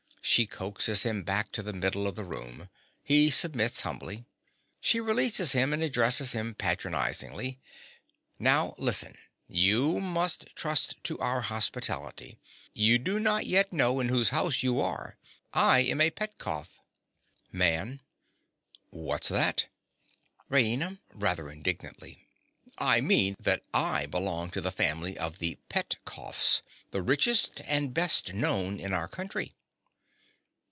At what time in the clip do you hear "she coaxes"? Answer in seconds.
0.23-1.03